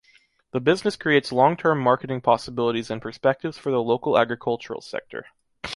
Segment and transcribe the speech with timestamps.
[0.49, 5.27] The business creates long-term marketing possibilities and perspectives for the local agricultural sector.